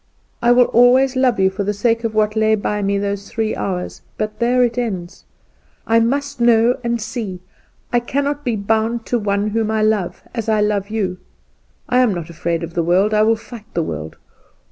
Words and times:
I 0.41 0.51
will 0.51 0.65
always 0.65 1.15
love 1.15 1.39
you 1.39 1.51
for 1.51 1.63
the 1.63 1.75
sake 1.75 2.03
of 2.03 2.15
what 2.15 2.35
lay 2.35 2.55
by 2.55 2.81
me 2.81 2.97
those 2.97 3.29
three 3.29 3.55
hours; 3.55 4.01
but 4.17 4.39
there 4.39 4.63
it 4.63 4.75
ends. 4.79 5.25
I 5.85 5.99
must 5.99 6.41
know 6.41 6.79
and 6.83 6.99
see, 6.99 7.39
I 7.93 7.99
cannot 7.99 8.43
be 8.43 8.55
bound 8.55 9.05
to 9.05 9.19
one 9.19 9.49
whom 9.49 9.69
I 9.69 9.83
love 9.83 10.23
as 10.33 10.49
I 10.49 10.59
love 10.59 10.89
you. 10.89 11.19
I 11.87 11.99
am 11.99 12.15
not 12.15 12.31
afraid 12.31 12.63
of 12.63 12.73
the 12.73 12.81
world 12.81 13.13
I 13.13 13.21
will 13.21 13.35
fight 13.35 13.71
the 13.75 13.83
world. 13.83 14.17